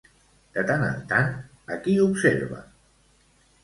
[0.57, 1.31] De tant en tant,
[1.77, 2.67] a qui observa?